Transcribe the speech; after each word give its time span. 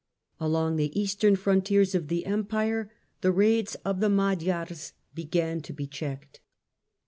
Along 0.39 0.77
the 0.77 0.99
eastern 0.99 1.35
frontiers 1.35 1.93
of 1.93 2.07
the 2.07 2.25
Empire 2.25 2.91
the 3.21 3.31
raids 3.31 3.75
of 3.85 3.99
the 3.99 4.09
Magyars 4.09 4.93
began 5.13 5.61
to 5.61 5.73
be 5.73 5.85
checked. 5.85 6.39